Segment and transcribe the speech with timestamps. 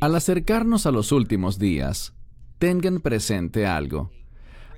[0.00, 2.14] Al acercarnos a los últimos días,
[2.58, 4.10] tengan presente algo.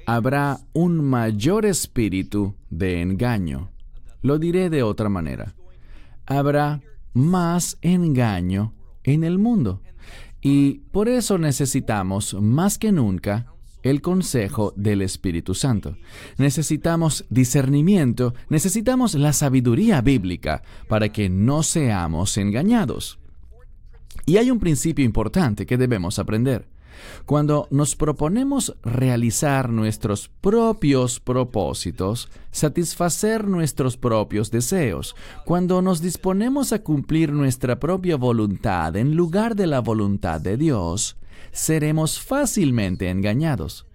[0.06, 3.70] Habrá un mayor espíritu de engaño.
[4.22, 5.54] Lo diré de otra manera.
[6.26, 6.82] Habrá
[7.14, 9.82] más engaño en el mundo.
[10.40, 13.46] Y por eso necesitamos más que nunca
[13.82, 15.96] el consejo del Espíritu Santo.
[16.38, 23.18] Necesitamos discernimiento, necesitamos la sabiduría bíblica para que no seamos engañados.
[24.26, 26.66] Y hay un principio importante que debemos aprender.
[27.26, 36.82] Cuando nos proponemos realizar nuestros propios propósitos, satisfacer nuestros propios deseos, cuando nos disponemos a
[36.82, 41.16] cumplir nuestra propia voluntad en lugar de la voluntad de Dios,
[41.52, 43.86] seremos fácilmente engañados.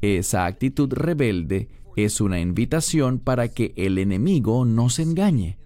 [0.00, 5.58] Esa actitud rebelde es una invitación para que el enemigo nos engañe.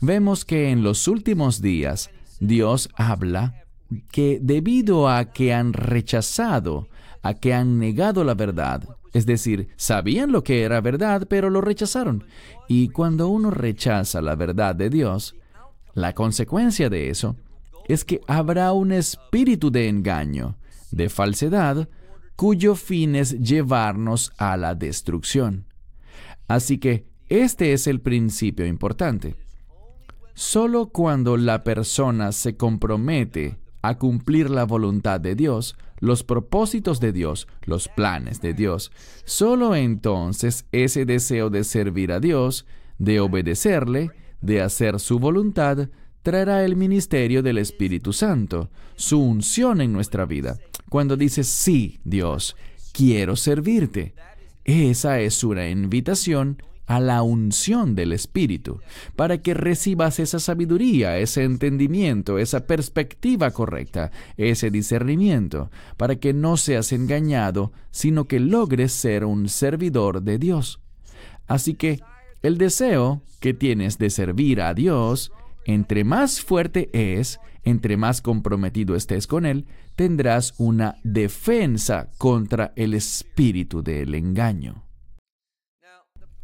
[0.00, 3.67] Vemos que en los últimos días Dios habla
[4.10, 6.88] que debido a que han rechazado,
[7.22, 11.60] a que han negado la verdad, es decir, sabían lo que era verdad, pero lo
[11.60, 12.24] rechazaron.
[12.68, 15.34] Y cuando uno rechaza la verdad de Dios,
[15.94, 17.36] la consecuencia de eso
[17.88, 20.56] es que habrá un espíritu de engaño,
[20.90, 21.88] de falsedad,
[22.36, 25.64] cuyo fin es llevarnos a la destrucción.
[26.46, 29.34] Así que este es el principio importante.
[30.34, 37.12] Solo cuando la persona se compromete a cumplir la voluntad de Dios, los propósitos de
[37.12, 38.92] Dios, los planes de Dios,
[39.24, 42.66] solo entonces ese deseo de servir a Dios,
[42.98, 45.88] de obedecerle, de hacer su voluntad,
[46.22, 50.58] traerá el ministerio del Espíritu Santo, su unción en nuestra vida.
[50.88, 52.56] Cuando dices, sí, Dios,
[52.92, 54.14] quiero servirte,
[54.64, 58.80] esa es una invitación a la unción del Espíritu,
[59.14, 66.56] para que recibas esa sabiduría, ese entendimiento, esa perspectiva correcta, ese discernimiento, para que no
[66.56, 70.80] seas engañado, sino que logres ser un servidor de Dios.
[71.46, 72.00] Así que
[72.42, 75.30] el deseo que tienes de servir a Dios,
[75.66, 82.94] entre más fuerte es, entre más comprometido estés con Él, tendrás una defensa contra el
[82.94, 84.87] espíritu del engaño.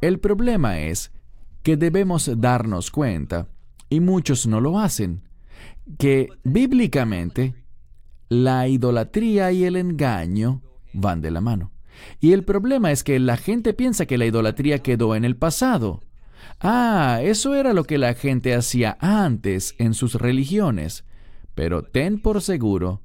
[0.04, 1.12] El problema es
[1.62, 3.48] que debemos darnos cuenta,
[3.88, 5.22] y muchos no lo hacen,
[5.96, 7.54] que bíblicamente
[8.28, 10.60] la idolatría y el engaño
[10.92, 11.72] van de la mano.
[12.20, 16.02] Y el problema es que la gente piensa que la idolatría quedó en el pasado.
[16.60, 21.06] Ah, eso era lo que la gente hacía antes en sus religiones.
[21.54, 23.00] Pero ten por seguro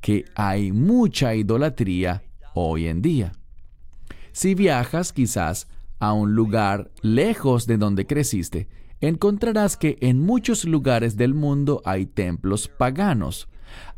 [0.00, 2.24] que hay mucha idolatría
[2.54, 3.34] hoy en día.
[4.32, 5.68] Si viajas quizás
[6.00, 8.68] a un lugar lejos de donde creciste,
[9.00, 13.48] encontrarás que en muchos lugares del mundo hay templos paganos.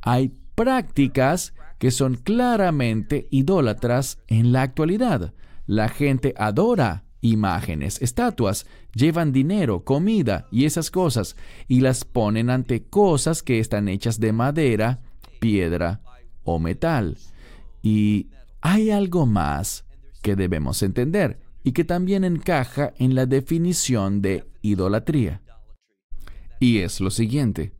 [0.02, 5.32] Hay prácticas que son claramente idólatras en la actualidad.
[5.66, 11.36] La gente adora imágenes, estatuas, llevan dinero, comida y esas cosas
[11.68, 15.00] y las ponen ante cosas que están hechas de madera,
[15.40, 16.00] piedra
[16.42, 17.16] o metal.
[17.80, 18.28] Y
[18.60, 19.84] hay algo más
[20.20, 25.42] que debemos entender y que también encaja en la definición de idolatría.
[26.60, 27.72] Y es lo siguiente.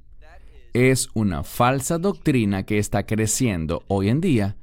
[0.72, 4.56] Es una falsa doctrina que está creciendo hoy en día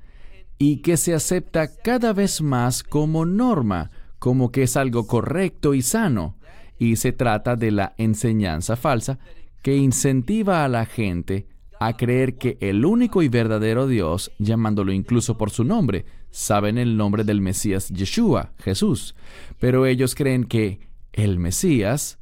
[0.57, 5.81] y que se acepta cada vez más como norma, como que es algo correcto y
[5.81, 6.35] sano.
[6.77, 9.19] Y se trata de la enseñanza falsa
[9.61, 11.47] que incentiva a la gente
[11.79, 16.97] a creer que el único y verdadero Dios, llamándolo incluso por su nombre, saben el
[16.97, 19.15] nombre del Mesías Yeshua, Jesús,
[19.59, 22.19] pero ellos creen que el Mesías,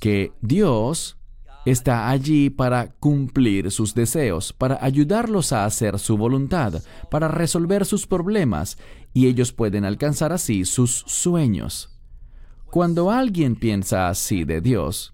[0.00, 1.16] que Dios,
[1.64, 8.06] está allí para cumplir sus deseos, para ayudarlos a hacer su voluntad, para resolver sus
[8.06, 8.78] problemas,
[9.12, 11.90] y ellos pueden alcanzar así sus sueños.
[12.66, 15.12] Cuando alguien piensa así de Dios,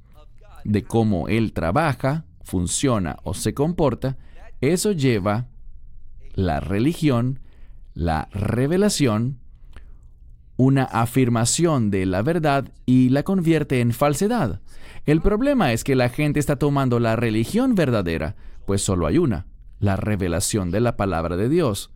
[0.65, 4.17] de cómo Él trabaja, funciona o se comporta,
[4.61, 5.49] eso lleva
[6.35, 7.41] la religión,
[7.93, 9.41] la revelación,
[10.57, 14.61] una afirmación de la verdad y la convierte en falsedad.
[15.07, 19.47] El problema es que la gente está tomando la religión verdadera, pues solo hay una,
[19.81, 21.91] la revelación de la palabra de Dios.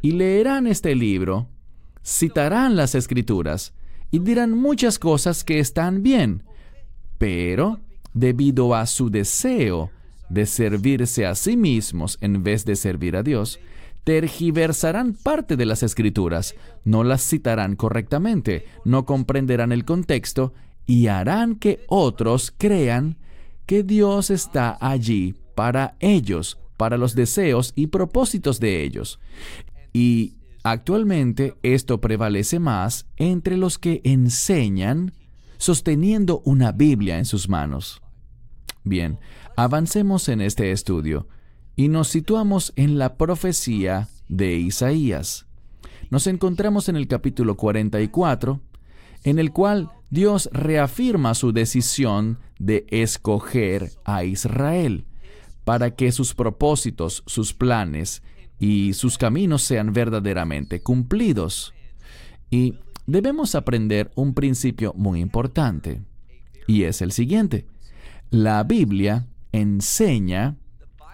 [0.00, 1.48] Y leerán este libro,
[2.02, 3.74] citarán las escrituras
[4.10, 6.44] y dirán muchas cosas que están bien,
[7.18, 7.80] pero
[8.14, 9.90] debido a su deseo
[10.28, 13.60] de servirse a sí mismos en vez de servir a Dios,
[14.04, 16.54] tergiversarán parte de las escrituras,
[16.84, 20.52] no las citarán correctamente, no comprenderán el contexto
[20.86, 23.16] y harán que otros crean
[23.66, 29.20] que Dios está allí para ellos, para los deseos y propósitos de ellos.
[29.92, 35.12] Y actualmente esto prevalece más entre los que enseñan
[35.58, 38.01] sosteniendo una Biblia en sus manos.
[38.84, 39.18] Bien,
[39.56, 41.28] avancemos en este estudio
[41.76, 45.46] y nos situamos en la profecía de Isaías.
[46.10, 48.60] Nos encontramos en el capítulo 44,
[49.24, 55.06] en el cual Dios reafirma su decisión de escoger a Israel
[55.64, 58.22] para que sus propósitos, sus planes
[58.58, 61.72] y sus caminos sean verdaderamente cumplidos.
[62.50, 62.74] Y
[63.06, 66.02] debemos aprender un principio muy importante,
[66.66, 67.66] y es el siguiente.
[68.32, 70.56] La Biblia enseña,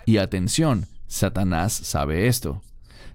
[0.06, 2.62] y atención, Satanás sabe esto.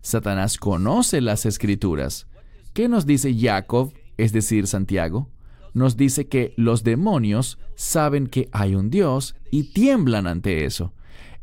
[0.02, 2.28] Satanás conoce las escrituras.
[2.74, 5.30] ¿Qué nos dice Jacob, es decir, Santiago?
[5.74, 10.92] Nos dice que los demonios saben que hay un Dios y tiemblan ante eso.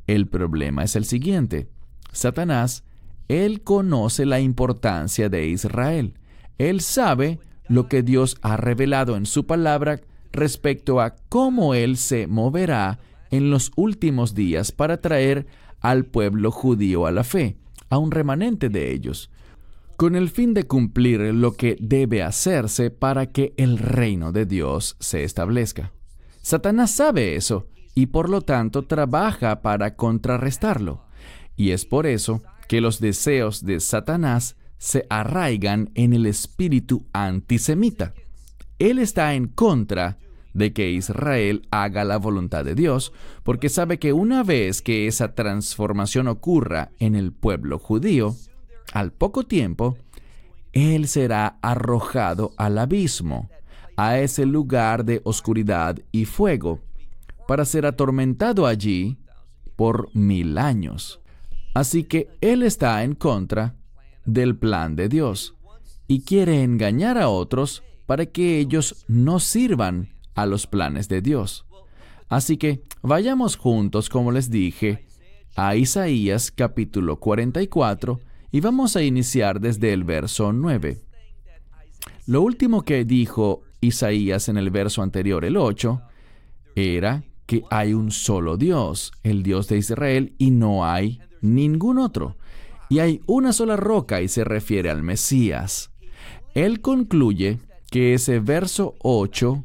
[0.07, 1.71] El problema es el siguiente.
[2.13, 2.85] Satanás,
[3.29, 6.13] él conoce la importancia de Israel.
[6.59, 12.27] Él sabe lo que Dios ha revelado en su palabra respecto a cómo Él se
[12.27, 12.99] moverá
[13.31, 15.47] en los últimos días para traer
[15.81, 17.57] al pueblo judío a la fe,
[17.89, 19.31] a un remanente de ellos,
[19.97, 24.97] con el fin de cumplir lo que debe hacerse para que el reino de Dios
[24.99, 25.93] se establezca.
[26.43, 31.05] Satanás sabe eso y por lo tanto trabaja para contrarrestarlo.
[31.57, 38.15] Y es por eso que los deseos de Satanás se arraigan en el espíritu antisemita.
[38.81, 40.19] Él está en contra
[40.55, 43.13] de que Israel haga la voluntad de Dios,
[43.45, 48.35] porque sabe que una vez que esa transformación ocurra en el pueblo judío,
[48.93, 49.99] al poco tiempo,
[50.73, 53.51] Él será arrojado al abismo,
[53.97, 56.81] a ese lugar de oscuridad y fuego,
[57.47, 59.19] para ser atormentado allí
[59.77, 61.21] por mil años.
[61.75, 63.77] Así que Él está en contra
[64.25, 65.55] del plan de Dios
[66.09, 71.65] y quiere engañar a otros para que ellos no sirvan a los planes de Dios.
[72.29, 75.07] Así que vayamos juntos, como les dije,
[75.55, 78.19] a Isaías capítulo 44
[78.51, 80.99] y vamos a iniciar desde el verso 9.
[82.27, 86.03] Lo último que dijo Isaías en el verso anterior, el 8,
[86.75, 92.37] era que hay un solo Dios, el Dios de Israel, y no hay ningún otro.
[92.89, 95.93] Y hay una sola roca y se refiere al Mesías.
[96.57, 99.65] Él concluye que ese verso 8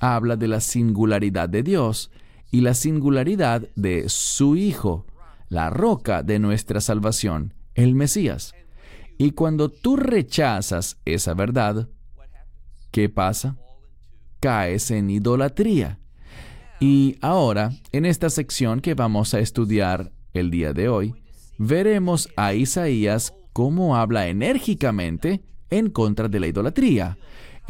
[0.00, 2.10] habla de la singularidad de Dios
[2.50, 5.06] y la singularidad de su Hijo,
[5.48, 8.54] la roca de nuestra salvación, el Mesías.
[9.18, 11.88] Y cuando tú rechazas esa verdad,
[12.90, 13.56] ¿qué pasa?
[14.40, 15.98] Caes en idolatría.
[16.80, 21.14] Y ahora, en esta sección que vamos a estudiar el día de hoy,
[21.58, 27.18] veremos a Isaías cómo habla enérgicamente en contra de la idolatría.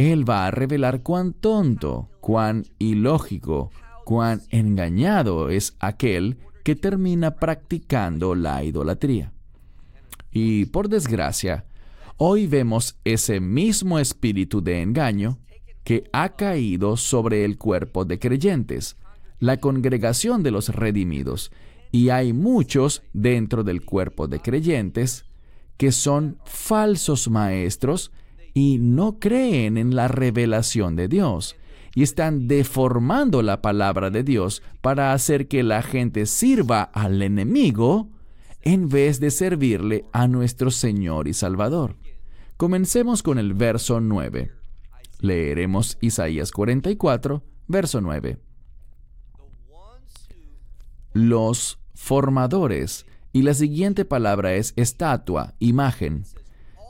[0.01, 3.71] Él va a revelar cuán tonto, cuán ilógico,
[4.07, 9.35] cuán engañado es aquel que termina practicando la idolatría.
[10.33, 11.67] Y por desgracia,
[12.17, 15.39] hoy vemos ese mismo espíritu de engaño
[15.85, 18.97] que ha caído sobre el cuerpo de creyentes,
[19.39, 21.53] la congregación de los redimidos,
[21.93, 25.27] y hay muchos dentro del cuerpo de creyentes
[25.77, 28.13] que son falsos maestros
[28.55, 31.57] y no creen en la revelación de Dios
[31.95, 38.09] y están deformando la palabra de Dios para hacer que la gente sirva al enemigo
[38.63, 41.97] en vez de servirle a nuestro Señor y Salvador.
[42.57, 44.53] Comencemos con el verso 9.
[45.21, 48.39] Leeremos Isaías 44, verso 9.
[51.13, 56.25] Los formadores, y la siguiente palabra es estatua, imagen.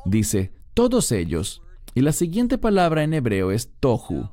[0.05, 1.61] Dice, todos ellos,
[1.95, 4.31] y la siguiente palabra en hebreo es tohu.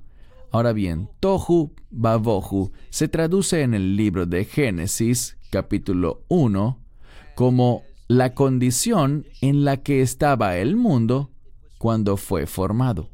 [0.49, 6.79] Ahora bien, tohu babohu se traduce en el libro de Génesis, capítulo 1,
[7.35, 11.31] como la condición en la que estaba el mundo
[11.79, 13.09] cuando fue formado.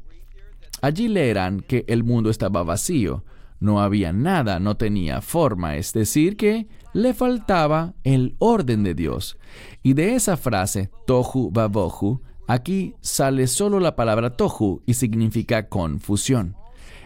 [0.80, 3.24] Allí leerán que el mundo estaba vacío,
[3.58, 9.36] no había nada, no tenía forma, es decir, que le faltaba el orden de Dios.
[9.82, 16.56] Y de esa frase, tohu babohu, aquí sale solo la palabra tohu y significa confusión.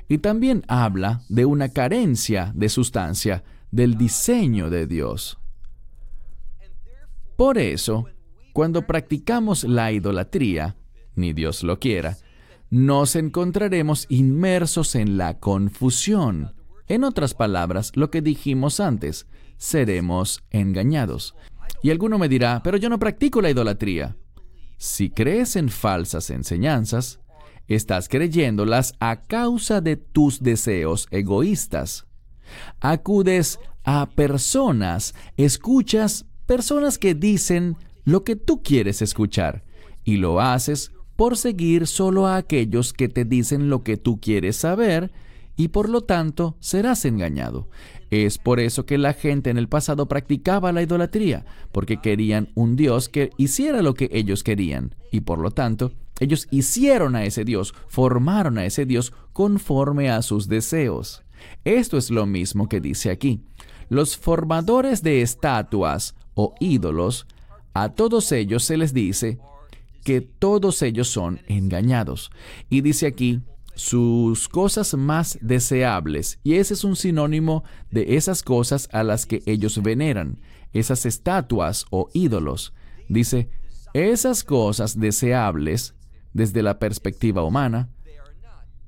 [0.08, 5.38] Y también habla de una carencia de sustancia del diseño de Dios.
[7.36, 8.06] Por eso,
[8.52, 10.76] cuando practicamos la idolatría,
[11.14, 12.16] ni Dios lo quiera,
[12.70, 16.54] nos encontraremos inmersos en la confusión,
[16.90, 19.26] En otras palabras, lo que dijimos antes,
[19.58, 21.34] seremos engañados.
[21.82, 24.16] Y alguno me dirá, pero yo no practico la idolatría.
[24.78, 27.18] Si crees en falsas enseñanzas,
[27.66, 32.06] estás creyéndolas a causa de tus deseos egoístas.
[32.80, 39.64] Acudes a personas, escuchas personas que dicen lo que tú quieres escuchar
[40.04, 44.56] y lo haces por seguir solo a aquellos que te dicen lo que tú quieres
[44.56, 45.10] saber
[45.56, 47.68] y por lo tanto serás engañado.
[48.10, 52.76] Es por eso que la gente en el pasado practicaba la idolatría, porque querían un
[52.76, 57.44] Dios que hiciera lo que ellos querían, y por lo tanto ellos hicieron a ese
[57.44, 61.22] Dios, formaron a ese Dios conforme a sus deseos.
[61.64, 63.42] Esto es lo mismo que dice aquí.
[63.88, 67.26] Los formadores de estatuas o ídolos,
[67.74, 69.38] a todos ellos se les dice
[70.04, 72.30] que todos ellos son engañados.
[72.68, 73.40] Y dice aquí,
[73.78, 79.40] sus cosas más deseables, y ese es un sinónimo de esas cosas a las que
[79.46, 80.40] ellos veneran,
[80.72, 82.74] esas estatuas o ídolos.
[83.08, 83.50] Dice,
[83.94, 85.94] esas cosas deseables,
[86.32, 87.88] desde la perspectiva humana,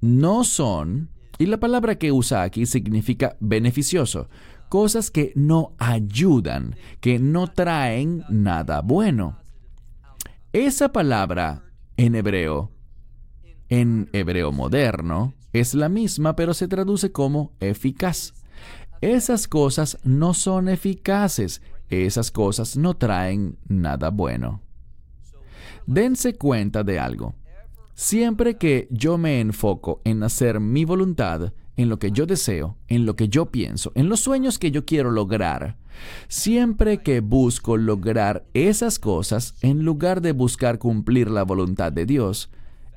[0.01, 4.29] no son, y la palabra que usa aquí significa beneficioso,
[4.69, 9.39] cosas que no ayudan, que no traen nada bueno.
[10.53, 11.63] Esa palabra
[11.97, 12.73] en hebreo,
[13.71, 18.35] en hebreo moderno, es la misma, pero se traduce como eficaz.
[19.01, 24.61] Esas cosas no son eficaces, esas cosas no traen nada bueno.
[25.87, 27.35] Dense cuenta de algo.
[27.95, 33.07] Siempre que yo me enfoco en hacer mi voluntad, en lo que yo deseo, en
[33.07, 35.77] lo que yo pienso, en los sueños que yo quiero lograr.
[36.29, 42.51] Siempre que busco lograr esas cosas, en lugar de buscar cumplir la voluntad de Dios,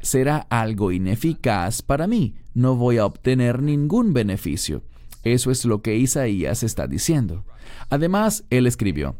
[0.03, 2.35] será algo ineficaz para mí.
[2.53, 4.83] No voy a obtener ningún beneficio.
[5.23, 7.45] Eso es lo que Isaías está diciendo.
[7.89, 9.15] Además, él escribió,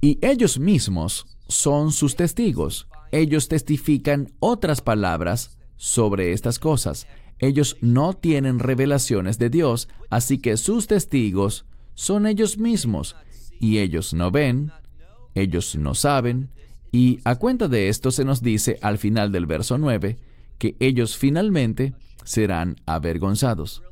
[0.00, 2.86] y ellos mismos son sus testigos.
[3.10, 7.06] Ellos testifican otras palabras sobre estas cosas.
[7.38, 13.16] Ellos no tienen revelaciones de Dios, así que sus testigos son ellos mismos,
[13.60, 14.72] y ellos no ven,
[15.34, 16.50] ellos no saben,
[16.92, 20.18] y a cuenta de esto se nos dice al final del verso 9
[20.58, 23.82] que ellos finalmente serán avergonzados.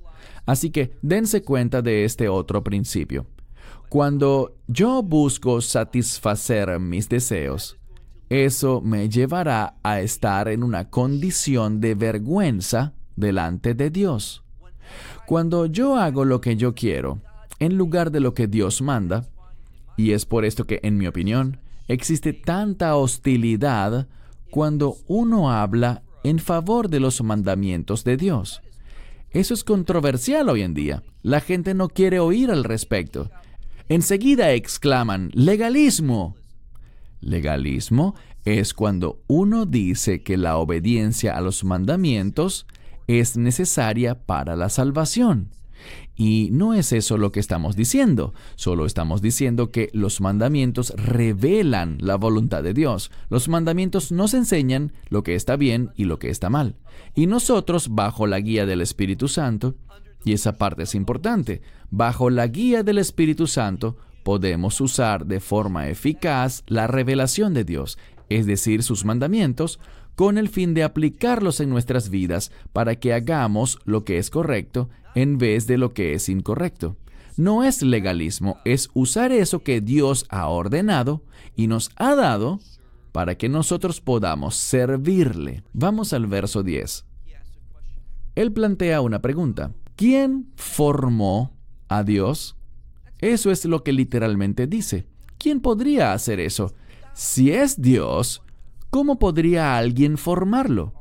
[0.47, 3.27] Así que dense cuenta de este otro principio.
[3.89, 7.77] Cuando yo busco satisfacer mis deseos,
[8.29, 14.43] eso me llevará a estar en una condición de vergüenza delante de Dios.
[15.27, 17.21] Cuando yo hago lo que yo quiero,
[17.59, 19.27] en lugar de lo que Dios manda,
[19.97, 24.09] y es por esto que, en mi opinión, existe tanta hostilidad
[24.51, 28.63] cuando uno habla en favor de los mandamientos de Dios.
[29.31, 31.03] Eso es controversial hoy en día.
[31.23, 33.31] La gente no quiere oír al respecto.
[33.89, 36.37] Enseguida exclaman, legalismo.
[37.21, 38.15] Legalismo
[38.45, 42.67] es cuando uno dice que la obediencia a los mandamientos
[43.07, 45.51] es necesaria para la salvación.
[46.17, 51.99] Y no es eso lo que estamos diciendo, solo estamos diciendo que los mandamientos revelan
[52.01, 53.11] la voluntad de Dios.
[53.29, 56.77] Los mandamientos nos enseñan lo que está bien y lo que está mal.
[57.15, 59.75] Y nosotros, bajo la guía del Espíritu Santo,
[60.25, 65.89] y esa parte es importante, bajo la guía del Espíritu Santo, podemos usar de forma
[65.89, 69.79] eficaz la revelación de Dios, es decir, sus mandamientos,
[70.17, 74.89] con el fin de aplicarlos en nuestras vidas para que hagamos lo que es correcto
[75.15, 76.97] en vez de lo que es incorrecto.
[77.37, 81.23] No es legalismo, es usar eso que Dios ha ordenado
[81.55, 82.61] y nos ha dado
[83.13, 85.63] para que nosotros podamos servirle.
[85.75, 87.05] Vamos al verso 10.
[88.35, 89.73] Él plantea una pregunta.
[89.97, 91.55] ¿Quién formó
[91.89, 92.57] a Dios?
[93.19, 95.07] Eso es lo que literalmente dice.
[95.39, 96.75] ¿Quién podría hacer eso?
[97.15, 98.43] Si es Dios,
[98.97, 100.95] ¿Cómo podría alguien formarlo?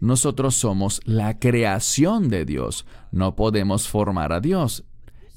[0.00, 4.82] Nosotros somos la creación de Dios, no podemos formar a Dios.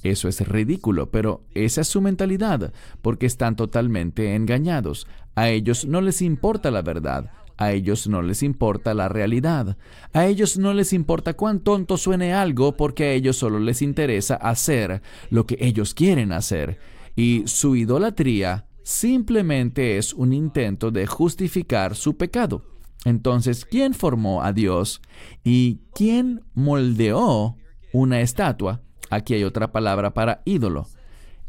[0.02, 5.06] Eso es ridículo, pero esa es su mentalidad, porque están totalmente engañados.
[5.36, 9.78] A ellos no les importa la verdad, a ellos no les importa la realidad,
[10.12, 14.38] a ellos no les importa cuán tonto suene algo, porque a ellos solo les interesa
[14.38, 16.80] hacer lo que ellos quieren hacer.
[17.16, 22.64] Y su idolatría simplemente es un intento de justificar su pecado.
[23.06, 25.02] Entonces, ¿quién formó a Dios
[25.44, 27.56] y quién moldeó
[27.94, 28.82] una estatua?
[29.10, 30.88] Aquí hay otra palabra para ídolo.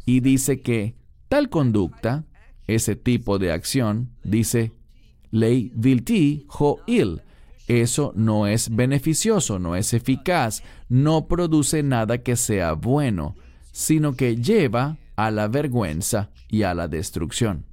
[0.05, 0.95] Y dice que
[1.29, 2.25] tal conducta,
[2.67, 4.71] ese tipo de acción, dice
[5.31, 7.21] ley vilti ho il,
[7.67, 13.35] eso no es beneficioso, no es eficaz, no produce nada que sea bueno,
[13.71, 17.65] sino que lleva a la vergüenza y a la destrucción.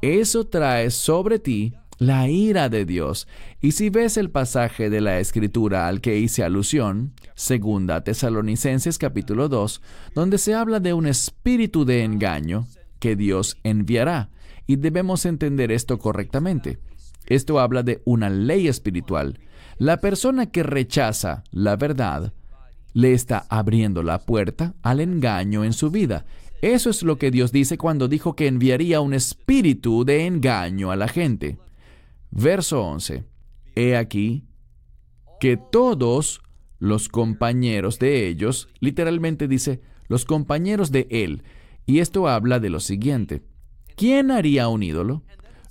[0.00, 3.28] Eso trae sobre ti la ira de Dios.
[3.60, 9.48] Y si ves el pasaje de la escritura al que hice alusión, segunda Tesalonicenses capítulo
[9.48, 9.80] 2,
[10.14, 12.66] donde se habla de un espíritu de engaño
[12.98, 14.30] que Dios enviará,
[14.66, 16.78] y debemos entender esto correctamente.
[17.26, 19.38] Esto habla de una ley espiritual.
[19.78, 22.32] La persona que rechaza la verdad
[22.92, 26.24] le está abriendo la puerta al engaño en su vida.
[26.60, 30.96] Eso es lo que Dios dice cuando dijo que enviaría un espíritu de engaño a
[30.96, 31.58] la gente.
[32.30, 33.24] Verso 11.
[33.74, 34.44] He aquí
[35.40, 36.40] que todos
[36.78, 41.42] los compañeros de ellos, literalmente dice, los compañeros de él,
[41.86, 43.42] y esto habla de lo siguiente.
[43.96, 45.22] ¿Quién haría un ídolo?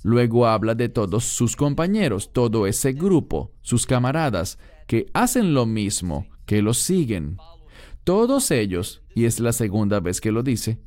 [0.04, 6.26] Luego habla de todos sus compañeros, todo ese grupo, sus camaradas, que hacen lo mismo,
[6.52, 7.38] que los siguen.
[8.04, 10.82] Todos ellos, y es la segunda vez que lo dice,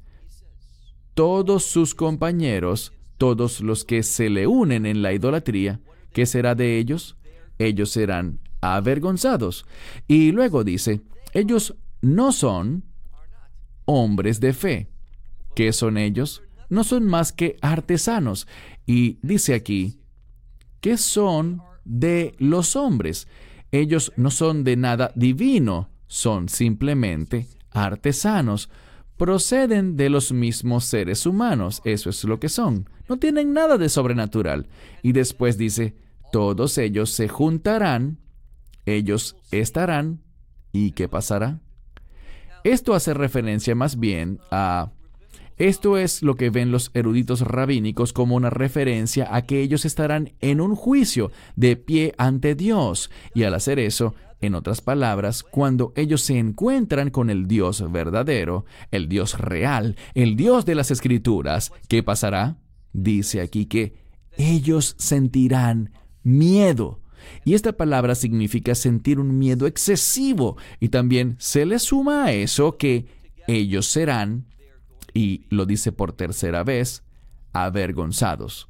[1.15, 5.81] todos sus compañeros todos los que se le unen en la idolatría,
[6.13, 7.17] ¿qué será de ellos?
[7.59, 9.65] Ellos serán avergonzados.
[10.07, 11.01] Y luego dice,
[11.33, 12.85] ellos no son
[13.87, 14.91] hombres de fe.
[15.57, 16.43] ¿Qué son ellos?
[16.69, 18.47] No son más que artesanos.
[18.85, 19.99] Y dice aquí,
[20.83, 23.29] ¿qué son de los hombres?
[23.75, 28.71] Ellos no son de nada divino, son simplemente artesanos
[29.17, 33.89] proceden de los mismos seres humanos, eso es lo que son, no tienen nada de
[33.89, 34.69] sobrenatural.
[35.03, 35.97] Y después dice,
[36.31, 38.21] todos ellos se juntarán,
[38.87, 40.23] ellos estarán,
[40.71, 41.59] ¿y qué pasará?
[42.63, 44.93] Esto hace referencia más bien a...
[45.57, 50.33] Esto es lo que ven los eruditos rabínicos como una referencia a que ellos estarán
[50.41, 55.93] en un juicio de pie ante Dios, y al hacer eso, en otras palabras, cuando
[55.97, 61.73] ellos se encuentran con el Dios verdadero, el Dios real, el Dios de las Escrituras,
[61.89, 62.59] ¿qué pasará?
[62.93, 63.95] Dice aquí que
[64.37, 67.01] ellos sentirán miedo.
[67.45, 70.57] Y esta palabra significa sentir un miedo excesivo.
[70.79, 73.07] Y también se le suma a eso que
[73.47, 74.47] ellos serán,
[75.15, 77.05] y lo dice por tercera vez,
[77.53, 78.69] avergonzados.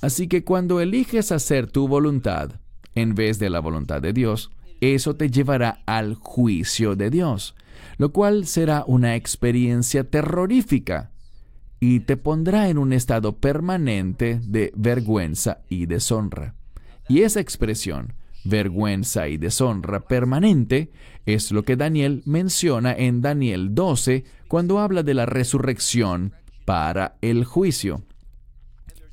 [0.00, 2.60] Así que cuando eliges hacer tu voluntad
[2.94, 7.54] en vez de la voluntad de Dios, eso te llevará al juicio de Dios,
[7.98, 11.12] lo cual será una experiencia terrorífica
[11.80, 16.54] y te pondrá en un estado permanente de vergüenza y deshonra.
[17.08, 20.90] Y esa expresión, vergüenza y deshonra permanente,
[21.26, 26.32] es lo que Daniel menciona en Daniel 12 cuando habla de la resurrección
[26.64, 28.02] para el juicio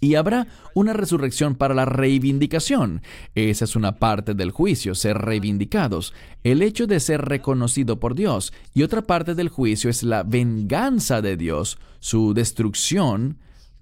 [0.03, 3.01] y habrá una resurrección para la reivindicación.
[3.35, 8.51] Esa es una parte del juicio, ser reivindicados, el hecho de ser reconocido por Dios.
[8.73, 13.39] Y otra parte del juicio es la venganza de Dios, su destrucción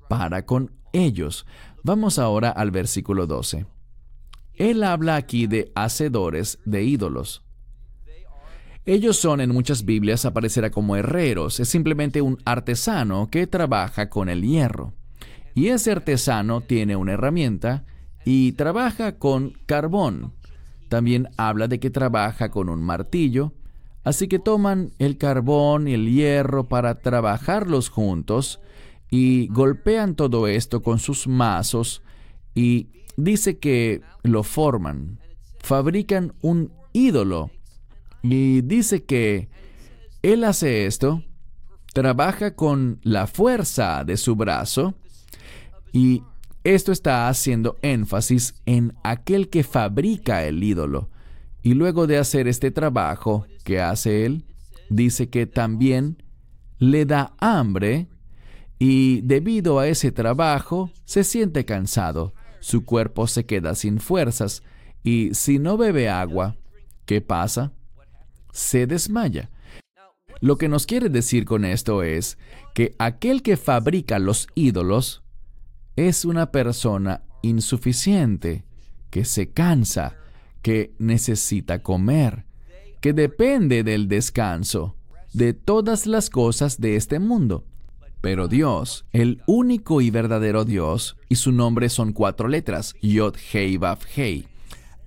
[0.10, 1.48] para con ellos.
[1.84, 3.66] Vamos ahora al versículo 12.
[4.54, 7.42] Él habla aquí de hacedores de ídolos.
[8.86, 14.28] Ellos son en muchas Biblias aparecerá como herreros, es simplemente un artesano que trabaja con
[14.28, 14.94] el hierro.
[15.54, 17.86] Y ese artesano tiene una herramienta
[18.26, 20.34] y trabaja con carbón.
[20.90, 23.54] También habla de que trabaja con un martillo.
[24.04, 28.60] Así que toman el carbón y el hierro para trabajarlos juntos
[29.12, 32.02] y golpean todo esto con sus mazos
[32.56, 35.20] y dice que lo forman,
[35.60, 37.52] fabrican un ídolo
[38.24, 39.50] y dice que
[40.22, 41.24] él hace esto,
[41.94, 44.94] trabaja con la fuerza de su brazo
[45.92, 46.24] y
[46.64, 51.10] esto está haciendo énfasis en aquel que fabrica el ídolo.
[51.64, 54.46] Y luego de hacer este trabajo que hace él,
[54.90, 56.24] dice que también
[56.78, 58.08] le da hambre
[58.80, 64.64] y debido a ese trabajo se siente cansado, su cuerpo se queda sin fuerzas
[65.04, 66.56] y si no bebe agua,
[67.06, 67.74] ¿qué pasa?
[68.52, 69.50] Se desmaya.
[70.40, 72.38] Lo que nos quiere decir con esto es
[72.74, 75.24] que aquel que fabrica los ídolos
[75.96, 78.64] es una persona insuficiente,
[79.10, 80.16] que se cansa,
[80.62, 82.46] que necesita comer,
[83.02, 84.96] que depende del descanso,
[85.34, 87.66] de todas las cosas de este mundo.
[88.22, 93.78] Pero Dios, el único y verdadero Dios, y su nombre son cuatro letras, Yod Hei
[93.78, 94.48] Vav Hei,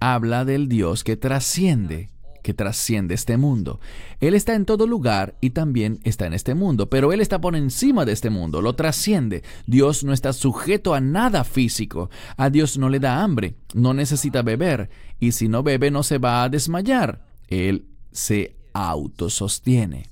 [0.01, 2.11] habla del Dios que trasciende,
[2.45, 3.81] que trasciende este mundo.
[4.21, 7.57] Él está en todo lugar y también está en este mundo, pero Él está por
[7.57, 9.43] encima de este mundo, lo trasciende.
[9.67, 12.11] Dios no está sujeto a nada físico.
[12.37, 16.19] A Dios no le da hambre, no necesita beber, y si no bebe no se
[16.19, 17.25] va a desmayar.
[17.49, 20.11] Él se autosostiene.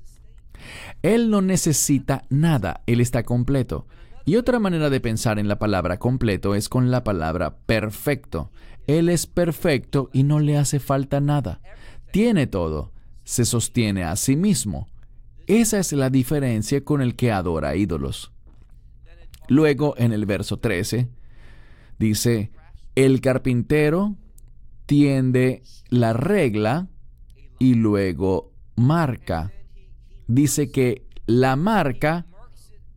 [1.03, 3.87] Él no necesita nada, Él está completo.
[4.25, 8.51] Y otra manera de pensar en la palabra completo es con la palabra perfecto.
[8.87, 11.61] Él es perfecto y no le hace falta nada.
[12.13, 12.93] Tiene todo.
[13.25, 14.89] Se sostiene a sí mismo.
[15.47, 18.33] Esa es la diferencia con el que adora ídolos.
[19.49, 21.09] Luego, en el verso 13,
[21.99, 22.53] dice,
[22.95, 24.17] el carpintero
[24.87, 26.89] tiende la regla
[27.59, 29.51] y luego marca.
[30.29, 32.27] Dice que la marca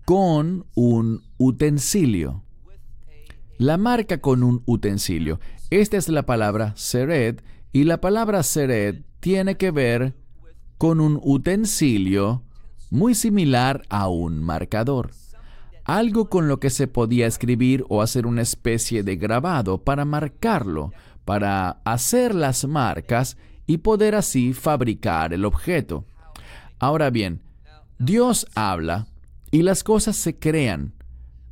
[0.04, 2.44] con un utensilio.
[3.58, 5.40] La marca con un utensilio.
[5.70, 7.40] Esta es la palabra sered
[7.76, 10.16] y la palabra sered tiene que ver
[10.78, 12.42] con un utensilio
[12.90, 15.12] muy similar a un marcador.
[15.84, 20.94] Algo con lo que se podía escribir o hacer una especie de grabado para marcarlo,
[21.26, 23.36] para hacer las marcas
[23.68, 26.06] y poder así fabricar el objeto.
[26.80, 27.42] Ahora bien,
[28.00, 29.08] Dios habla
[29.52, 30.94] y las cosas se crean.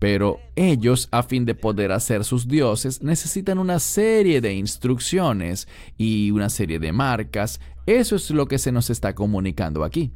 [0.03, 5.65] Pero ellos, a fin de poder hacer sus dioses, necesitan una serie de instrucciones
[5.97, 7.61] y una serie de marcas.
[7.85, 10.11] Eso es lo que se nos está comunicando aquí.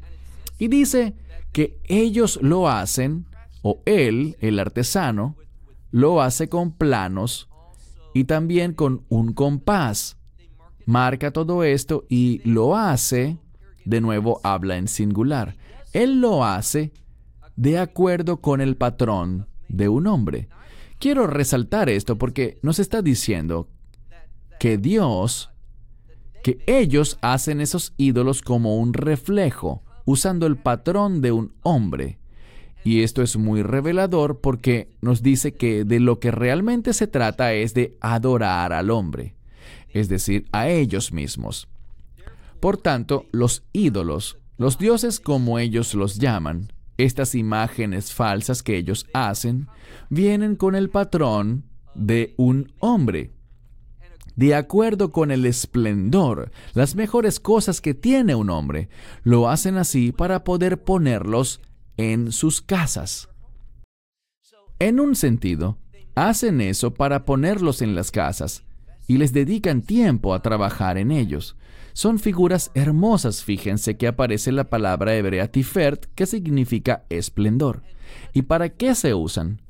[0.60, 1.16] Y dice
[1.54, 3.28] que ellos lo hacen,
[3.62, 5.38] o él, el artesano,
[5.92, 7.48] lo hace con planos
[8.14, 10.18] y también con un compás.
[10.86, 13.38] Marca todo esto y lo hace,
[13.86, 15.56] de nuevo habla en singular,
[15.94, 16.92] él lo hace
[17.56, 20.48] de acuerdo con el patrón de un hombre.
[21.00, 23.68] Quiero resaltar esto porque nos está diciendo
[24.60, 25.52] que Dios,
[26.44, 32.18] que ellos hacen esos ídolos como un reflejo, usando el patrón de un hombre.
[32.84, 37.54] Y esto es muy revelador porque nos dice que de lo que realmente se trata
[37.54, 39.36] es de adorar al hombre,
[39.90, 41.68] es decir, a ellos mismos.
[42.60, 49.08] Por tanto, los ídolos, los dioses como ellos los llaman, estas imágenes falsas que ellos
[49.14, 49.68] hacen
[50.10, 51.64] vienen con el patrón
[51.96, 53.32] de un hombre.
[54.36, 58.88] De acuerdo con el esplendor, las mejores cosas que tiene un hombre,
[59.24, 61.60] lo hacen así para poder ponerlos
[61.98, 63.30] en sus casas.
[64.80, 65.80] En un sentido,
[66.14, 68.64] hacen eso para ponerlos en las casas
[69.08, 71.56] y les dedican tiempo a trabajar en ellos.
[71.98, 77.82] Son figuras hermosas, fíjense que aparece la palabra hebrea tifert, que significa esplendor.
[78.34, 79.64] ¿Y para qué se usan?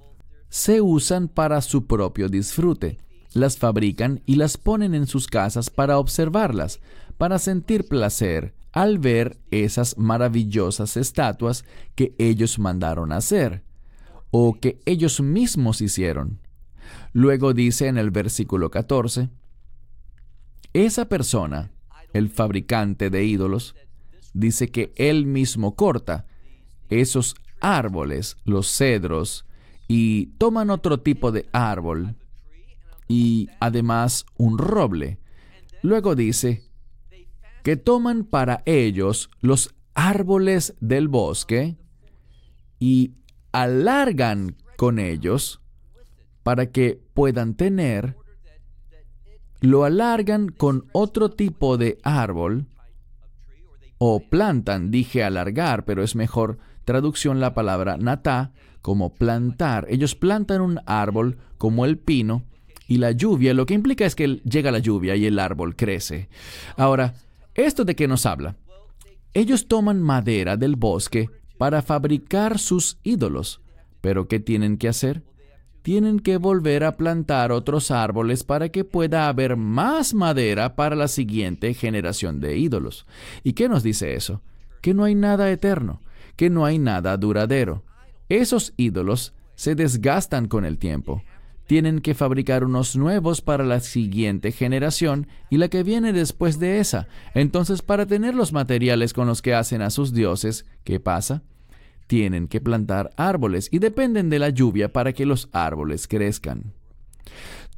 [0.50, 2.98] Se usan para su propio disfrute.
[3.32, 6.82] Las fabrican y las ponen en sus casas para observarlas,
[7.18, 11.64] para sentir placer al ver esas maravillosas estatuas
[11.96, 13.64] que ellos mandaron hacer
[14.32, 16.42] o que ellos mismos hicieron.
[17.14, 19.30] Luego dice en el versículo 14,
[20.74, 21.72] esa persona
[22.18, 23.76] el fabricante de ídolos,
[24.34, 26.26] dice que él mismo corta
[26.90, 29.46] esos árboles, los cedros,
[29.88, 32.16] y toman otro tipo de árbol
[33.08, 35.20] y además un roble.
[35.82, 36.64] Luego dice
[37.64, 41.78] que toman para ellos los árboles del bosque
[42.80, 43.14] y
[43.52, 45.62] alargan con ellos
[46.44, 48.16] para que puedan tener
[49.62, 52.68] lo alargan con otro tipo de árbol
[53.98, 59.88] o plantan, dije alargar, pero es mejor traducción la palabra natá como plantar.
[59.90, 62.44] Ellos plantan un árbol como el pino
[62.88, 66.30] y la lluvia, lo que implica es que llega la lluvia y el árbol crece.
[66.78, 67.16] Ahora,
[67.56, 68.56] ¿esto de qué nos habla?
[69.34, 73.62] Ellos toman madera del bosque para fabricar sus ídolos.
[74.00, 75.24] ¿Pero qué tienen que hacer?
[75.88, 81.08] Tienen que volver a plantar otros árboles para que pueda haber más madera para la
[81.08, 83.06] siguiente generación de ídolos.
[83.42, 84.42] ¿Y qué nos dice eso?
[84.82, 86.02] Que no hay nada eterno,
[86.36, 87.86] que no hay nada duradero.
[88.28, 91.24] Esos ídolos se desgastan con el tiempo.
[91.68, 96.82] Tienen que fabricar unos nuevos para la siguiente generación y la que viene después de
[96.82, 97.08] esa.
[97.34, 101.44] Entonces, para tener los materiales con los que hacen a sus dioses, ¿qué pasa?
[102.08, 106.74] Tienen que plantar árboles y dependen de la lluvia para que los árboles crezcan.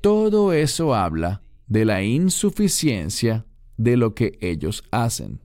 [0.02, 3.46] Todo eso habla de la insuficiencia
[3.78, 5.42] de lo que ellos hacen,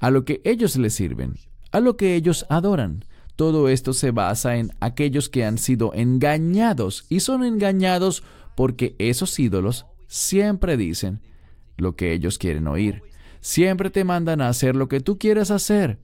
[0.00, 1.34] a lo que ellos les sirven,
[1.72, 3.04] a lo que ellos adoran.
[3.36, 8.22] Todo esto se basa en aquellos que han sido engañados y son engañados
[8.56, 11.20] porque esos ídolos siempre dicen
[11.76, 13.02] lo que ellos quieren oír.
[13.40, 16.00] siempre te mandan a hacer lo que tú quieres hacer.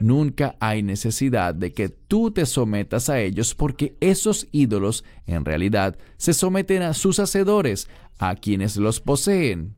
[0.00, 5.96] Nunca hay necesidad de que tú te sometas a ellos porque esos ídolos en realidad
[6.16, 9.76] se someten a sus hacedores, a quienes los poseen.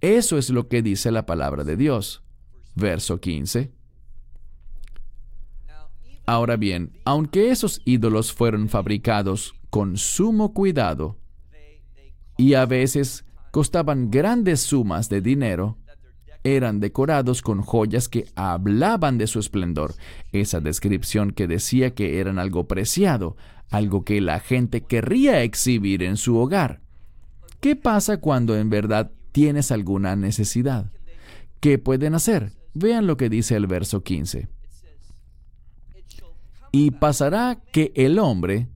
[0.00, 2.22] Eso es lo que dice la palabra de Dios.
[2.74, 3.72] Verso 15.
[6.26, 11.16] Ahora bien, aunque esos ídolos fueron fabricados con sumo cuidado
[12.36, 15.78] y a veces costaban grandes sumas de dinero,
[16.54, 19.94] eran decorados con joyas que hablaban de su esplendor,
[20.30, 23.36] esa descripción que decía que eran algo preciado,
[23.68, 26.80] algo que la gente querría exhibir en su hogar.
[27.60, 30.92] ¿Qué pasa cuando en verdad tienes alguna necesidad?
[31.58, 32.52] ¿Qué pueden hacer?
[32.74, 34.48] Vean lo que dice el verso 15.
[36.70, 38.68] Y pasará que el hombre,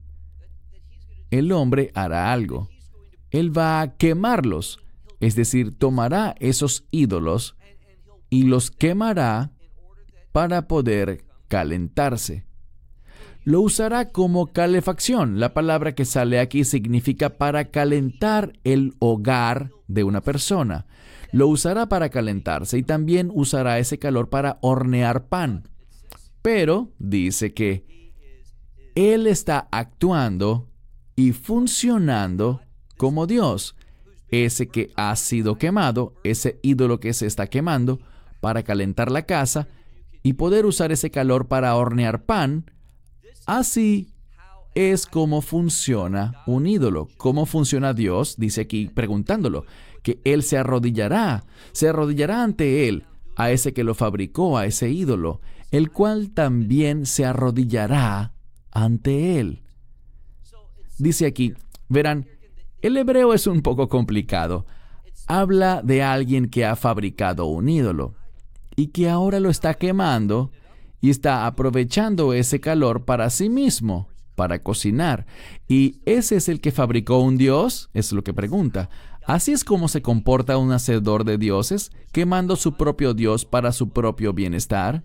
[1.29, 2.67] el hombre hará algo.
[3.29, 4.79] Él va a quemarlos,
[5.21, 7.55] es decir, tomará esos ídolos
[8.31, 9.51] y los quemará
[10.31, 12.45] para poder calentarse.
[13.43, 15.39] Lo usará como calefacción.
[15.39, 20.87] La palabra que sale aquí significa para calentar el hogar de una persona.
[21.33, 25.67] Lo usará para calentarse y también usará ese calor para hornear pan.
[26.41, 27.83] Pero dice que
[28.95, 30.69] Él está actuando
[31.17, 32.61] y funcionando
[32.95, 33.75] como Dios.
[34.29, 37.99] Ese que ha sido quemado, ese ídolo que se está quemando,
[38.41, 39.69] para calentar la casa
[40.23, 42.69] y poder usar ese calor para hornear pan,
[43.45, 44.09] así
[44.75, 47.07] es como funciona un ídolo.
[47.17, 48.35] ¿Cómo funciona Dios?
[48.37, 49.65] Dice aquí preguntándolo,
[50.03, 54.89] que Él se arrodillará, se arrodillará ante Él, a ese que lo fabricó, a ese
[54.89, 58.33] ídolo, el cual también se arrodillará
[58.71, 59.61] ante Él.
[60.97, 61.53] Dice aquí,
[61.87, 62.27] verán,
[62.81, 64.65] el hebreo es un poco complicado.
[65.27, 68.15] Habla de alguien que ha fabricado un ídolo
[68.75, 70.51] y que ahora lo está quemando
[71.01, 75.25] y está aprovechando ese calor para sí mismo, para cocinar.
[75.67, 77.89] ¿Y ese es el que fabricó un dios?
[77.93, 78.89] Es lo que pregunta.
[79.25, 83.89] Así es como se comporta un hacedor de dioses, quemando su propio dios para su
[83.89, 85.03] propio bienestar.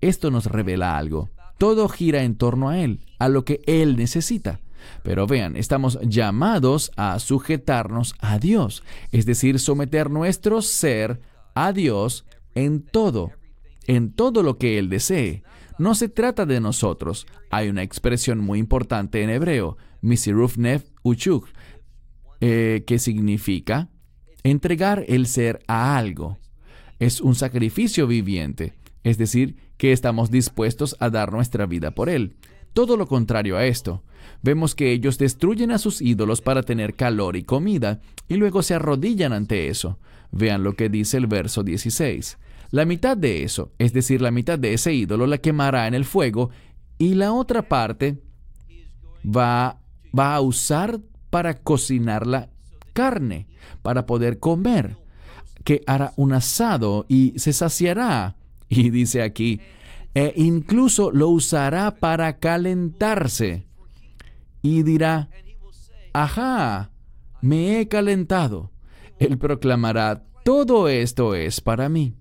[0.00, 1.30] Esto nos revela algo.
[1.58, 4.60] Todo gira en torno a él, a lo que él necesita.
[5.02, 11.20] Pero vean, estamos llamados a sujetarnos a Dios, es decir, someter nuestro ser
[11.54, 13.32] a Dios en todo,
[13.86, 15.42] en todo lo que Él desee.
[15.78, 17.26] No se trata de nosotros.
[17.50, 21.48] Hay una expresión muy importante en hebreo, misirufnef uchuk,
[22.40, 23.88] eh, que significa
[24.42, 26.38] entregar el ser a algo.
[26.98, 32.36] Es un sacrificio viviente, es decir, que estamos dispuestos a dar nuestra vida por Él.
[32.72, 34.02] Todo lo contrario a esto.
[34.42, 38.74] Vemos que ellos destruyen a sus ídolos para tener calor y comida, y luego se
[38.74, 39.98] arrodillan ante eso.
[40.36, 42.38] Vean lo que dice el verso 16.
[42.72, 46.04] La mitad de eso, es decir, la mitad de ese ídolo, la quemará en el
[46.04, 46.50] fuego
[46.98, 48.20] y la otra parte
[49.24, 49.78] va,
[50.16, 50.98] va a usar
[51.30, 52.48] para cocinar la
[52.92, 53.46] carne,
[53.82, 54.96] para poder comer,
[55.62, 58.36] que hará un asado y se saciará.
[58.68, 59.60] Y dice aquí,
[60.14, 63.66] e incluso lo usará para calentarse.
[64.62, 65.28] Y dirá,
[66.12, 66.90] ajá,
[67.40, 68.73] me he calentado.
[69.18, 72.14] Él proclamará, todo esto es para mí.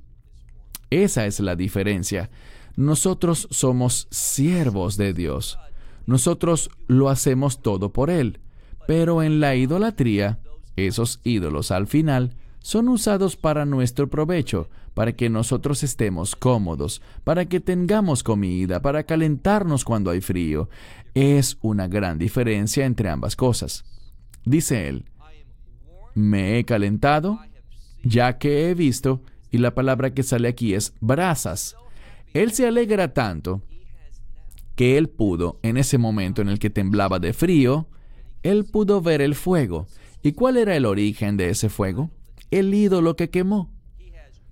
[0.89, 2.29] Esa es la diferencia.
[2.75, 5.59] Nosotros somos siervos de Dios.
[6.05, 8.39] Nosotros lo hacemos todo por Él.
[8.87, 10.39] Pero en la idolatría,
[10.75, 17.45] esos ídolos al final son usados para nuestro provecho, para que nosotros estemos cómodos, para
[17.45, 20.69] que tengamos comida, para calentarnos cuando hay frío.
[21.13, 23.83] Es una gran diferencia entre ambas cosas.
[24.45, 25.05] Dice él,
[26.15, 27.39] me he calentado,
[28.03, 29.21] ya que he visto
[29.51, 31.75] y la palabra que sale aquí es brasas.
[32.33, 33.61] Él se alegra tanto
[34.75, 37.87] que él pudo, en ese momento en el que temblaba de frío,
[38.41, 39.87] él pudo ver el fuego.
[40.23, 42.09] ¿Y cuál era el origen de ese fuego?
[42.49, 43.71] El ídolo que quemó.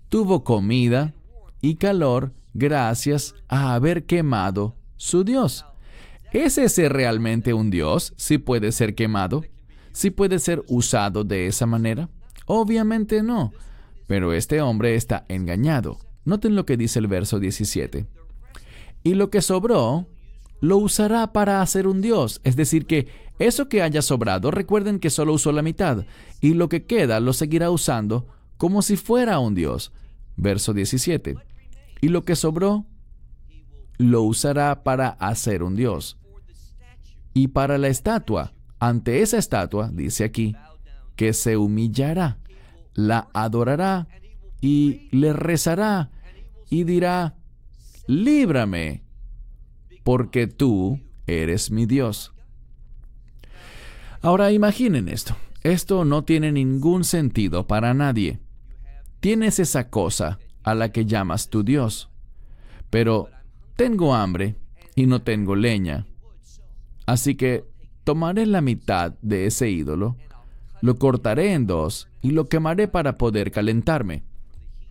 [0.09, 1.13] Tuvo comida
[1.61, 5.65] y calor gracias a haber quemado su Dios.
[6.33, 9.43] ¿Es ese realmente un Dios si puede ser quemado?
[9.93, 12.09] ¿Si puede ser usado de esa manera?
[12.45, 13.51] Obviamente no.
[14.07, 15.97] Pero este hombre está engañado.
[16.25, 18.05] Noten lo que dice el verso 17.
[19.03, 20.07] Y lo que sobró,
[20.59, 22.39] lo usará para hacer un Dios.
[22.43, 23.07] Es decir, que
[23.39, 26.05] eso que haya sobrado, recuerden que solo usó la mitad,
[26.39, 28.27] y lo que queda lo seguirá usando
[28.57, 29.91] como si fuera un Dios.
[30.37, 31.35] Verso 17.
[32.01, 32.85] Y lo que sobró,
[33.97, 36.17] lo usará para hacer un Dios.
[37.33, 40.53] Y para la estatua, ante esa estatua, dice aquí,
[41.15, 42.41] que se humillará
[42.93, 44.07] la adorará
[44.59, 46.11] y le rezará
[46.69, 47.35] y dirá,
[48.07, 49.03] líbrame,
[50.03, 52.33] porque tú eres mi Dios.
[54.21, 55.35] Ahora imaginen esto.
[55.63, 58.39] Esto no tiene ningún sentido para nadie.
[59.19, 62.09] Tienes esa cosa a la que llamas tu Dios.
[62.89, 63.29] Pero
[63.75, 64.55] tengo hambre
[64.95, 66.05] y no tengo leña.
[67.05, 67.65] Así que
[68.03, 70.17] tomaré la mitad de ese ídolo,
[70.81, 74.23] lo cortaré en dos y lo quemaré para poder calentarme,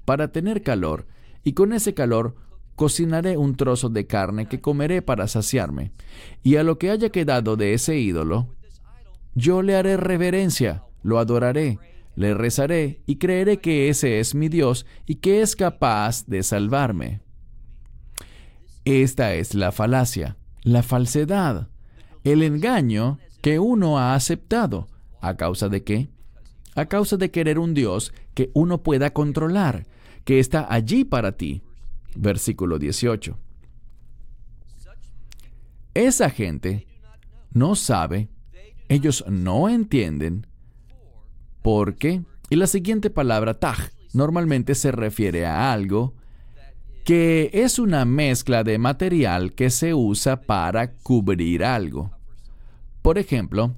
[0.05, 1.07] para tener calor,
[1.43, 2.37] y con ese calor
[2.77, 5.93] cocinaré un trozo de carne que comeré para saciarme,
[6.43, 8.49] y a lo que haya quedado de ese ídolo,
[9.35, 11.79] yo le haré reverencia, lo adoraré,
[12.17, 17.21] le rezaré y creeré que ese es mi Dios y que es capaz de salvarme.
[18.85, 21.69] Esta es la falacia, la falsedad,
[22.25, 24.89] el engaño que uno ha aceptado.
[25.21, 26.09] ¿A causa de qué?
[26.75, 29.87] A causa de querer un Dios que uno pueda controlar,
[30.25, 31.63] que está allí para ti.
[32.15, 33.39] Versículo 18.
[35.95, 36.87] Esa gente
[37.53, 38.29] no sabe,
[38.89, 40.47] ellos no entienden
[41.63, 42.23] por qué.
[42.49, 46.15] Y la siguiente palabra, taj, normalmente se refiere a algo
[47.05, 52.11] que es una mezcla de material que se usa para cubrir algo.
[53.03, 53.75] Por ejemplo,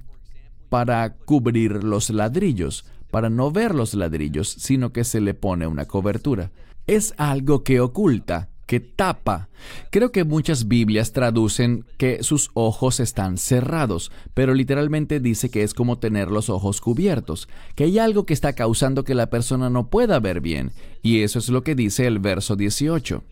[0.68, 5.84] para cubrir los ladrillos, para no ver los ladrillos, sino que se le pone una
[5.84, 6.50] cobertura.
[6.86, 9.48] Es algo que oculta, que tapa.
[9.90, 15.74] Creo que muchas Biblias traducen que sus ojos están cerrados, pero literalmente dice que es
[15.74, 19.88] como tener los ojos cubiertos, que hay algo que está causando que la persona no
[19.88, 20.72] pueda ver bien,
[21.02, 23.22] y eso es lo que dice el verso 18.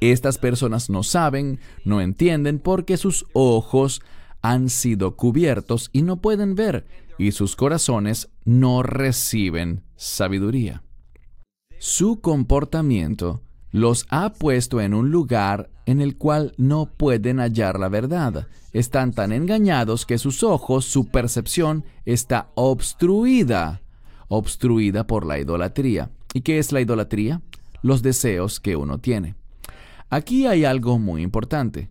[0.00, 4.02] Estas personas no saben, no entienden porque sus ojos
[4.42, 6.86] han sido cubiertos y no pueden ver,
[7.18, 10.82] y sus corazones no reciben sabiduría.
[11.78, 13.42] Su comportamiento
[13.76, 18.46] los ha puesto en un lugar en el cual no pueden hallar la verdad.
[18.72, 23.82] Están tan engañados que sus ojos, su percepción está obstruida,
[24.28, 26.10] obstruida por la idolatría.
[26.32, 27.42] ¿Y qué es la idolatría?
[27.82, 29.34] Los deseos que uno tiene.
[30.08, 31.90] Aquí hay algo muy importante.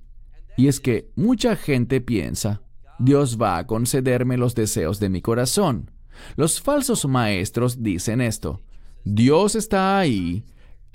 [0.58, 2.64] Y es que mucha gente piensa,
[2.98, 5.92] Dios va a concederme los deseos de mi corazón.
[6.36, 8.60] Los falsos maestros dicen esto,
[9.04, 10.44] Dios está ahí,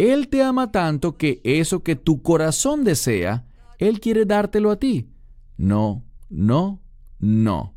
[0.00, 3.46] Él te ama tanto que eso que tu corazón desea,
[3.78, 5.10] Él quiere dártelo a ti.
[5.56, 6.80] No, no,
[7.18, 7.74] no.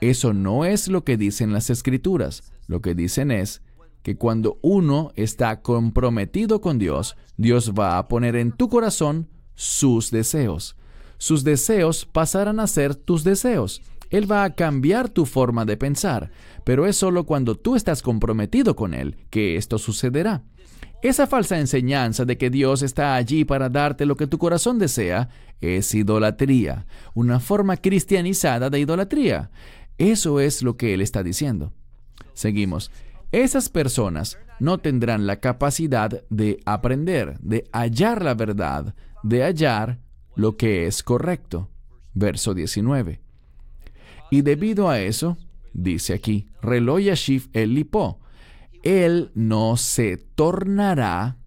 [0.00, 2.52] Eso no es lo que dicen las escrituras.
[2.66, 3.62] Lo que dicen es
[4.02, 10.10] que cuando uno está comprometido con Dios, Dios va a poner en tu corazón sus
[10.10, 10.76] deseos
[11.20, 13.82] sus deseos pasarán a ser tus deseos.
[14.08, 16.32] Él va a cambiar tu forma de pensar,
[16.64, 20.42] pero es solo cuando tú estás comprometido con Él que esto sucederá.
[21.02, 25.30] Esa falsa enseñanza de que Dios está allí para darte lo que tu corazón desea
[25.60, 29.50] es idolatría, una forma cristianizada de idolatría.
[29.96, 31.72] Eso es lo que Él está diciendo.
[32.34, 32.90] Seguimos.
[33.32, 40.00] Esas personas no tendrán la capacidad de aprender, de hallar la verdad, de hallar
[40.34, 41.70] lo que es correcto.
[42.12, 43.20] Verso 19.
[44.30, 45.38] Y debido a eso,
[45.72, 48.20] dice aquí, Relo Yashiv el Lipo,
[48.82, 51.38] él no se tornará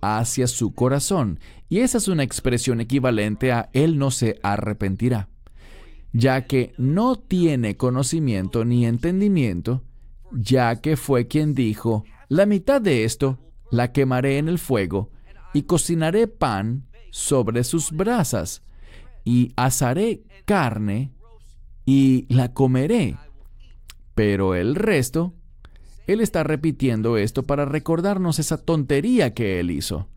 [0.00, 1.40] hacia su corazón.
[1.68, 5.28] Y esa es una expresión equivalente a él no se arrepentirá,
[6.12, 9.84] ya que no tiene conocimiento ni entendimiento,
[10.32, 13.38] ya que fue quien dijo, la mitad de esto
[13.70, 15.10] la quemaré en el fuego
[15.52, 18.62] y cocinaré pan sobre sus brasas,
[19.24, 21.12] y asaré carne
[21.84, 23.16] y la comeré.
[24.14, 25.34] Pero el resto,
[26.12, 30.08] él está repitiendo esto para recordarnos esa tontería que él hizo.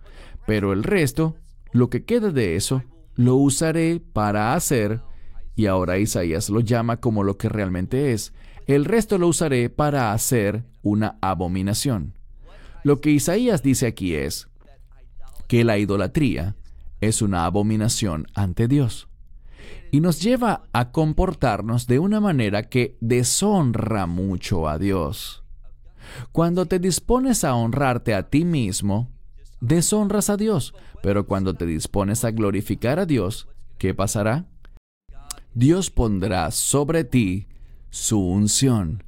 [0.46, 1.36] Pero el resto,
[1.72, 2.84] lo que queda de eso,
[3.16, 5.02] lo usaré para hacer,
[5.56, 8.34] y ahora Isaías lo llama como lo que realmente es,
[8.66, 12.14] el resto lo usaré para hacer una abominación.
[12.84, 14.48] Lo que Isaías dice aquí es
[15.48, 16.56] que la idolatría
[17.02, 19.08] es una abominación ante Dios
[19.92, 25.43] y nos lleva a comportarnos de una manera que deshonra mucho a Dios.
[26.32, 29.10] Cuando te dispones a honrarte a ti mismo,
[29.62, 33.48] deshonras a Dios, pero cuando te dispones a glorificar a Dios,
[33.78, 34.46] ¿qué pasará?
[35.54, 37.48] Dios pondrá sobre ti
[37.90, 39.04] su unción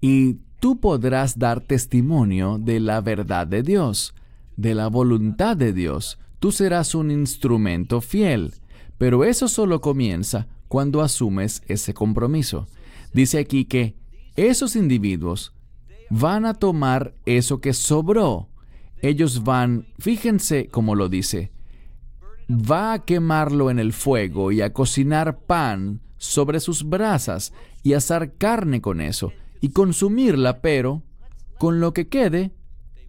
[0.00, 4.14] y tú podrás dar testimonio de la verdad de Dios,
[4.56, 8.54] de la voluntad de Dios, tú serás un instrumento fiel.
[8.98, 12.68] Pero eso solo comienza cuando asumes ese compromiso.
[13.14, 13.96] Dice aquí que
[14.36, 15.54] esos individuos
[16.10, 18.50] van a tomar eso que sobró
[19.02, 21.52] ellos van, fíjense cómo lo dice,
[22.50, 27.52] va a quemarlo en el fuego y a cocinar pan sobre sus brasas
[27.82, 31.02] y asar carne con eso y consumirla, pero
[31.58, 32.52] con lo que quede,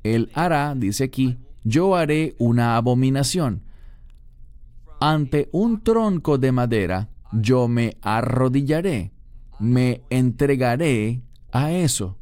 [0.04, 3.64] él hará, dice aquí, yo haré una abominación.
[5.00, 9.12] Ante un tronco de madera, yo me arrodillaré,
[9.60, 11.22] me entregaré
[11.52, 12.18] a eso.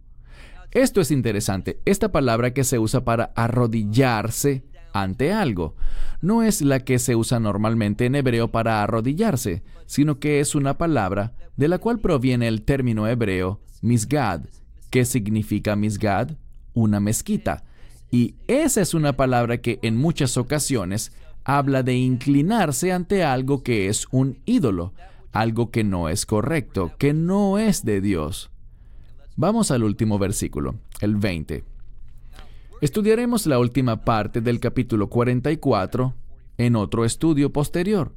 [0.72, 1.80] Esto es interesante.
[1.86, 4.64] Esta palabra que se usa para arrodillarse
[4.94, 5.76] ante algo
[6.22, 10.78] no es la que se usa normalmente en hebreo para arrodillarse, sino que es una
[10.78, 14.42] palabra de la cual proviene el término hebreo misgad,
[14.90, 16.32] que significa misgad,
[16.74, 17.64] una mezquita.
[18.12, 21.12] Y esa es una palabra que en muchas ocasiones
[21.44, 24.94] habla de inclinarse ante algo que es un ídolo,
[25.32, 28.52] algo que no es correcto, que no es de Dios.
[29.42, 31.64] Vamos al último versículo, el 20.
[32.82, 36.14] Estudiaremos la última parte del capítulo 44
[36.58, 38.14] en otro estudio posterior.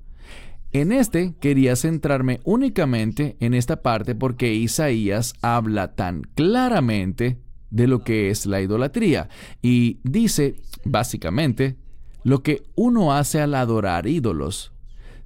[0.73, 7.39] En este quería centrarme únicamente en esta parte porque Isaías habla tan claramente
[7.71, 9.29] de lo que es la idolatría
[9.63, 11.77] y dice, básicamente,
[12.25, 14.73] lo que uno hace al adorar ídolos.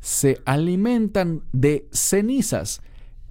[0.01, 2.83] Se alimentan de cenizas.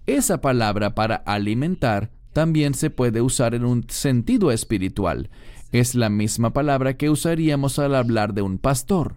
[0.08, 5.30] Esa palabra para alimentar también se puede usar en un sentido espiritual.
[5.72, 9.16] Es la misma palabra que usaríamos al hablar de un pastor.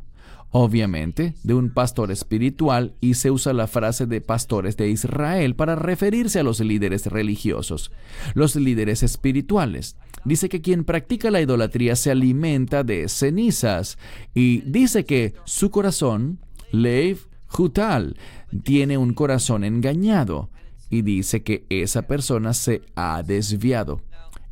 [0.53, 5.75] Obviamente, de un pastor espiritual y se usa la frase de pastores de Israel para
[5.75, 7.91] referirse a los líderes religiosos,
[8.35, 9.97] los líderes espirituales.
[10.25, 13.99] Dice que quien practica la idolatría se alimenta de cenizas
[14.33, 16.39] y dice que su corazón,
[16.71, 17.19] Lev
[17.59, 18.17] Hutal,
[18.63, 20.51] tiene un corazón engañado
[20.91, 24.01] y dice que esa persona se ha desviado.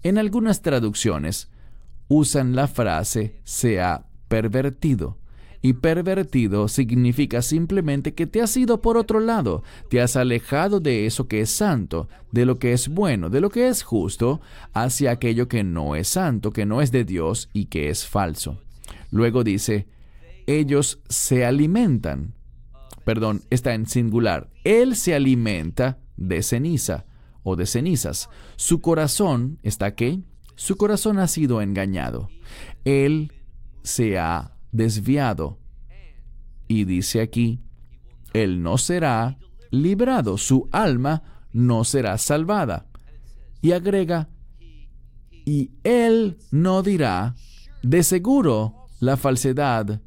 [0.03, 1.51] En algunas traducciones
[2.09, 5.19] usan la frase se ha pervertido.
[5.63, 11.07] Y pervertido significa simplemente que te has ido por otro lado, te has alejado de
[11.07, 14.41] eso que es santo, de lo que es bueno, de lo que es justo,
[14.75, 18.61] hacia aquello que no es santo, que no es de Dios y que es falso.
[19.11, 19.89] Luego dice,
[20.47, 22.35] ellos se alimentan.
[23.05, 24.51] Perdón, está en singular.
[24.63, 27.07] Él se alimenta de ceniza
[27.43, 28.29] o de cenizas.
[28.57, 30.21] Su corazón está qué?
[30.57, 32.29] Su corazón ha sido engañado.
[32.85, 33.33] Él
[33.83, 35.59] se ha desviado.
[36.69, 37.61] Y dice aquí,
[38.33, 39.39] Él no será
[39.71, 42.87] librado, su alma no será salvada.
[43.63, 44.29] Y agrega,
[45.45, 47.37] y Él no dirá,
[47.83, 50.01] de seguro la falsedad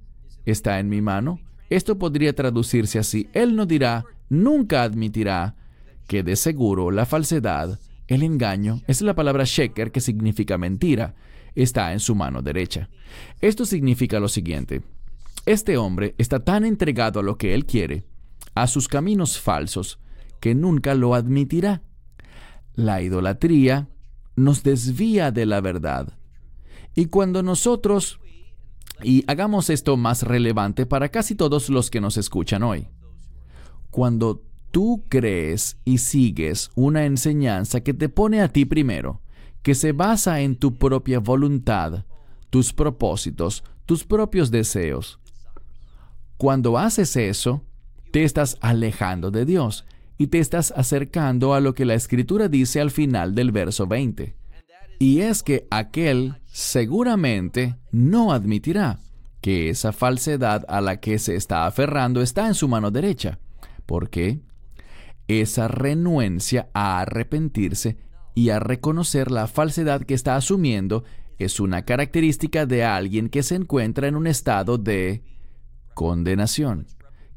[0.45, 1.39] está en mi mano.
[1.69, 5.55] Esto podría traducirse así, Él no dirá, nunca admitirá
[6.09, 11.13] que de seguro la falsedad, el engaño, es la palabra sheker que significa mentira,
[11.53, 12.89] está en su mano derecha.
[13.41, 14.81] Esto significa lo siguiente.
[15.45, 18.05] Este hombre está tan entregado a lo que él quiere,
[18.55, 19.99] a sus caminos falsos,
[20.39, 21.83] que nunca lo admitirá.
[22.73, 23.87] La idolatría
[24.35, 26.17] nos desvía de la verdad.
[26.95, 28.19] Y cuando nosotros,
[29.03, 32.87] y hagamos esto más relevante para casi todos los que nos escuchan hoy,
[33.91, 39.21] cuando tú crees y sigues una enseñanza que te pone a ti primero,
[39.61, 42.05] que se basa en tu propia voluntad,
[42.49, 45.19] tus propósitos, tus propios deseos.
[46.37, 47.63] Cuando haces eso,
[48.11, 49.85] te estás alejando de Dios
[50.17, 54.35] y te estás acercando a lo que la Escritura dice al final del verso 20.
[54.99, 58.99] Y es que aquel seguramente no admitirá
[59.41, 63.39] que esa falsedad a la que se está aferrando está en su mano derecha.
[63.85, 64.41] ¿Por qué?
[65.29, 67.97] Esa renuencia a arrepentirse
[68.33, 71.03] y a reconocer la falsedad que está asumiendo
[71.37, 75.23] es una característica de alguien que se encuentra en un estado de
[75.93, 76.87] condenación.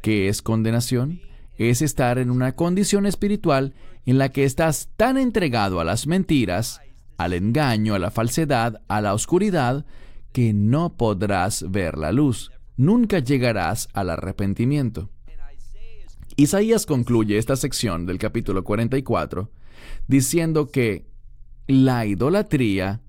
[0.01, 1.21] ¿Qué es condenación?
[1.59, 3.75] Es estar en una condición espiritual
[4.07, 6.81] en la que estás tan entregado a las mentiras,
[7.19, 9.85] al engaño, a la falsedad, a la oscuridad,
[10.33, 12.51] que no podrás ver la luz.
[12.79, 15.11] Nunca llegarás al arrepentimiento.
[16.37, 19.51] Isaías concluye esta sección del capítulo 44
[20.07, 21.07] diciendo que
[21.67, 23.01] la idolatría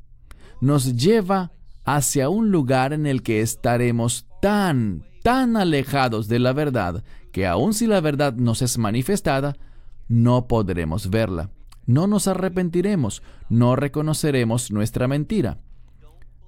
[0.62, 1.52] nos lleva
[1.86, 7.74] hacia un lugar en el que estaremos tan, tan alejados de la verdad que aun
[7.74, 9.56] si la verdad nos es manifestada,
[10.08, 11.50] no podremos verla.
[11.86, 15.60] No nos arrepentiremos, no reconoceremos nuestra mentira.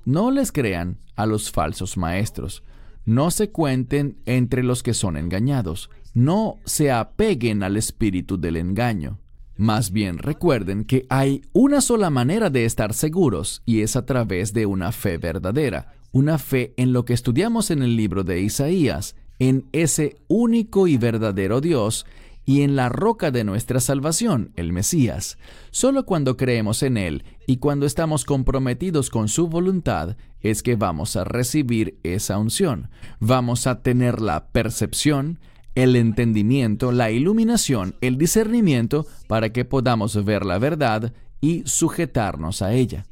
[0.06, 2.64] No les crean a los falsos maestros.
[3.06, 5.90] No se cuenten entre los que son engañados.
[6.16, 9.20] No se apeguen al espíritu del engaño.
[9.58, 14.54] Más bien recuerden que hay una sola manera de estar seguros y es a través
[14.54, 19.18] de una fe verdadera, una fe en lo que estudiamos en el libro de Isaías,
[19.40, 22.06] en ese único y verdadero Dios
[22.46, 25.38] y en la roca de nuestra salvación, el Mesías.
[25.70, 31.18] Solo cuando creemos en Él y cuando estamos comprometidos con su voluntad es que vamos
[31.18, 32.90] a recibir esa unción.
[33.20, 35.40] Vamos a tener la percepción,
[35.76, 42.74] el entendimiento, la iluminación, el discernimiento para que podamos ver la verdad y sujetarnos a
[42.74, 43.06] ella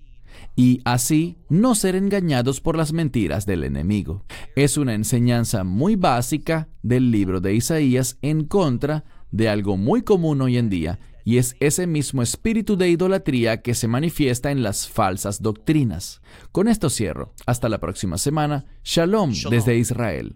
[0.55, 4.26] y así no ser engañados por las mentiras del enemigo.
[4.55, 10.41] Es una enseñanza muy básica del libro de Isaías en contra de algo muy común
[10.41, 14.88] hoy en día, y es ese mismo espíritu de idolatría que se manifiesta en las
[14.88, 16.22] falsas doctrinas.
[16.51, 17.34] Con esto cierro.
[17.45, 18.66] Hasta la próxima semana.
[18.84, 20.36] Shalom, desde Israel.